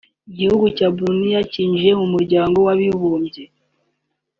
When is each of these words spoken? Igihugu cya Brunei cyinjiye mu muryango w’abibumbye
Igihugu 0.31 0.65
cya 0.77 0.87
Brunei 0.95 1.43
cyinjiye 1.51 1.91
mu 1.99 2.07
muryango 2.13 2.57
w’abibumbye 2.65 3.43